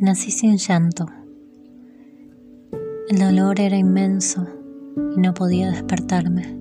Nací 0.00 0.30
sin 0.30 0.56
llanto. 0.56 1.04
El 3.10 3.18
dolor 3.18 3.60
era 3.60 3.76
inmenso 3.76 4.46
y 5.14 5.20
no 5.20 5.34
podía 5.34 5.70
despertarme. 5.70 6.58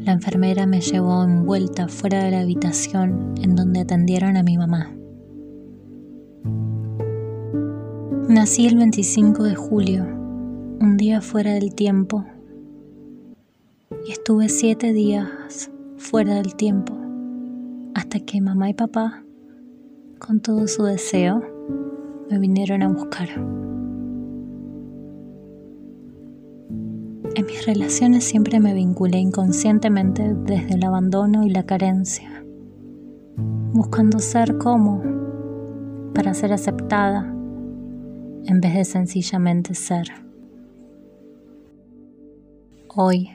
La 0.00 0.12
enfermera 0.12 0.66
me 0.66 0.82
llevó 0.82 1.24
envuelta 1.24 1.88
fuera 1.88 2.22
de 2.24 2.32
la 2.32 2.40
habitación 2.40 3.36
en 3.40 3.56
donde 3.56 3.80
atendieron 3.80 4.36
a 4.36 4.42
mi 4.42 4.58
mamá. 4.58 4.94
Nací 8.28 8.66
el 8.66 8.76
25 8.76 9.44
de 9.44 9.54
julio, 9.54 10.04
un 10.04 10.98
día 10.98 11.22
fuera 11.22 11.54
del 11.54 11.74
tiempo, 11.74 12.26
y 14.06 14.12
estuve 14.12 14.50
siete 14.50 14.92
días 14.92 15.70
fuera 15.96 16.34
del 16.34 16.54
tiempo, 16.54 16.94
hasta 17.94 18.20
que 18.20 18.42
mamá 18.42 18.68
y 18.68 18.74
papá 18.74 19.24
con 20.24 20.40
todo 20.40 20.68
su 20.68 20.84
deseo, 20.84 21.42
me 22.30 22.38
vinieron 22.38 22.82
a 22.82 22.88
buscar. 22.88 23.28
En 27.34 27.46
mis 27.46 27.66
relaciones 27.66 28.22
siempre 28.22 28.60
me 28.60 28.72
vinculé 28.72 29.18
inconscientemente 29.18 30.34
desde 30.34 30.74
el 30.74 30.84
abandono 30.84 31.42
y 31.44 31.50
la 31.50 31.64
carencia, 31.64 32.44
buscando 33.72 34.20
ser 34.20 34.58
como 34.58 35.02
para 36.14 36.34
ser 36.34 36.52
aceptada 36.52 37.24
en 38.44 38.60
vez 38.60 38.74
de 38.74 38.84
sencillamente 38.84 39.74
ser. 39.74 40.06
Hoy, 42.94 43.30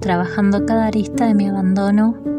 trabajando 0.00 0.64
cada 0.64 0.86
arista 0.86 1.26
de 1.26 1.34
mi 1.34 1.48
abandono, 1.48 2.35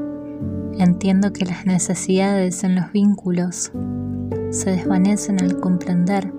Entiendo 0.80 1.34
que 1.34 1.44
las 1.44 1.66
necesidades 1.66 2.64
en 2.64 2.76
los 2.76 2.92
vínculos 2.92 3.72
se 4.52 4.72
desvanecen 4.72 5.42
al 5.42 5.60
comprender 5.60 6.32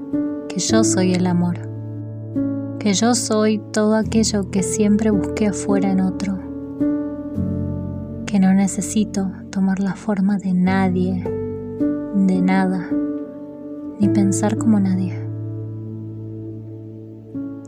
que 0.49 0.61
yo 0.61 0.85
soy 0.85 1.15
el 1.15 1.27
amor, 1.27 1.59
que 2.79 2.95
yo 2.95 3.17
soy 3.17 3.61
todo 3.73 3.97
aquello 3.97 4.49
que 4.51 4.63
siempre 4.63 5.11
busqué 5.11 5.49
afuera 5.49 5.91
en 5.91 6.01
otro, 6.01 6.39
que 8.27 8.39
no 8.39 8.55
necesito 8.55 9.33
tomar 9.51 9.81
la 9.81 9.95
forma 9.95 10.39
de 10.39 10.55
nadie, 10.55 11.25
de 12.15 12.41
nada, 12.41 12.89
ni 13.99 14.09
pensar 14.09 14.57
como 14.57 14.79
nadie. 14.79 15.19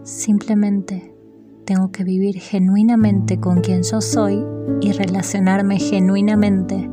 Simplemente 0.05 1.13
tengo 1.71 1.93
que 1.93 2.03
vivir 2.03 2.41
genuinamente 2.41 3.39
con 3.39 3.61
quien 3.61 3.85
yo 3.85 4.01
soy 4.01 4.45
y 4.81 4.91
relacionarme 4.91 5.79
genuinamente. 5.79 6.91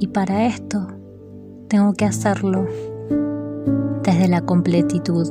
Y 0.00 0.08
para 0.08 0.44
esto 0.46 0.88
tengo 1.68 1.92
que 1.92 2.04
hacerlo 2.04 2.66
desde 4.02 4.26
la 4.26 4.40
completitud, 4.40 5.30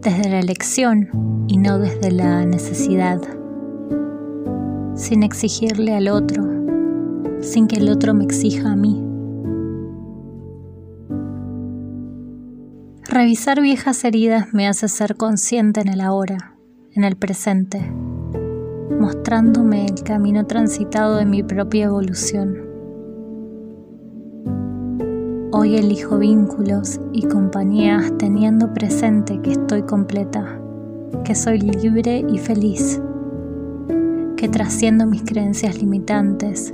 desde 0.00 0.30
la 0.30 0.40
elección 0.40 1.44
y 1.48 1.58
no 1.58 1.78
desde 1.78 2.12
la 2.12 2.46
necesidad, 2.46 3.20
sin 4.94 5.24
exigirle 5.24 5.94
al 5.94 6.08
otro, 6.08 6.44
sin 7.42 7.66
que 7.66 7.76
el 7.76 7.90
otro 7.90 8.14
me 8.14 8.24
exija 8.24 8.72
a 8.72 8.76
mí. 8.76 9.07
Revisar 13.18 13.60
viejas 13.60 14.04
heridas 14.04 14.54
me 14.54 14.68
hace 14.68 14.86
ser 14.86 15.16
consciente 15.16 15.80
en 15.80 15.88
el 15.88 16.00
ahora, 16.00 16.54
en 16.92 17.02
el 17.02 17.16
presente, 17.16 17.80
mostrándome 18.96 19.86
el 19.86 20.04
camino 20.04 20.46
transitado 20.46 21.16
de 21.16 21.24
mi 21.24 21.42
propia 21.42 21.86
evolución. 21.86 22.58
Hoy 25.50 25.74
elijo 25.74 26.18
vínculos 26.18 27.00
y 27.12 27.26
compañías 27.26 28.16
teniendo 28.18 28.72
presente 28.72 29.40
que 29.42 29.50
estoy 29.50 29.82
completa, 29.82 30.60
que 31.24 31.34
soy 31.34 31.58
libre 31.58 32.24
y 32.28 32.38
feliz, 32.38 33.02
que 34.36 34.48
trasciendo 34.48 35.06
mis 35.06 35.24
creencias 35.24 35.76
limitantes, 35.82 36.72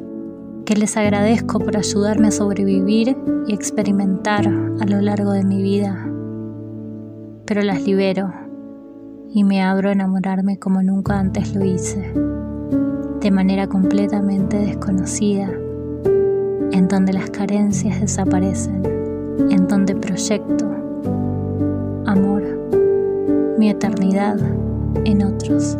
que 0.66 0.76
les 0.76 0.94
agradezco 0.99 1.59
por 1.59 1.75
ayudarme 1.78 2.28
a 2.28 2.32
sobrevivir 2.32 3.16
y 3.47 3.55
experimentar 3.55 4.47
a 4.47 4.84
lo 4.84 5.00
largo 5.00 5.32
de 5.32 5.43
mi 5.43 5.62
vida 5.62 6.11
pero 7.47 7.62
las 7.62 7.82
libero 7.82 8.32
y 9.31 9.44
me 9.44 9.62
abro 9.62 9.88
a 9.88 9.93
enamorarme 9.93 10.59
como 10.59 10.82
nunca 10.82 11.19
antes 11.19 11.55
lo 11.55 11.65
hice, 11.65 12.12
de 13.21 13.31
manera 13.31 13.66
completamente 13.66 14.59
desconocida, 14.59 15.50
en 16.72 16.88
donde 16.88 17.12
las 17.12 17.31
carencias 17.31 18.00
desaparecen, 18.00 18.82
en 19.50 19.66
donde 19.69 19.94
proyecto 19.97 20.66
amor, 22.06 22.43
mi 23.59 23.71
eternidad 23.71 24.38
en 25.05 25.25
otros 25.25 25.76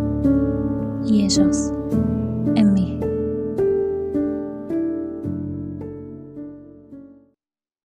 y 1.06 1.25
ellos 1.25 1.72